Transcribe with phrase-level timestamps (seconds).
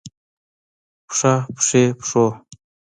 [1.07, 2.25] پښه، پښې، پښو